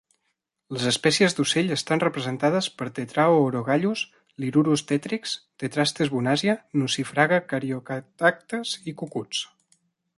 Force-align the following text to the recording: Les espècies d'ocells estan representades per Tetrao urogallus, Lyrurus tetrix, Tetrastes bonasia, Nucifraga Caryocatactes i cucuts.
Les 0.75 0.85
espècies 0.91 1.35
d'ocells 1.39 1.73
estan 1.75 2.01
representades 2.03 2.69
per 2.79 2.87
Tetrao 2.99 3.37
urogallus, 3.49 4.01
Lyrurus 4.45 4.85
tetrix, 4.93 5.37
Tetrastes 5.65 6.11
bonasia, 6.17 6.57
Nucifraga 6.85 7.41
Caryocatactes 7.53 8.77
i 8.93 8.97
cucuts. 9.03 9.45